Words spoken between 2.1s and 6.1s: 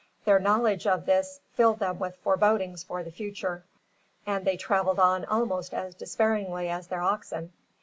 forebodings for the future, and they travelled on almost as